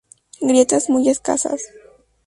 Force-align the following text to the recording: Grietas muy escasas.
Grietas 0.41 0.89
muy 0.89 1.09
escasas. 1.09 1.61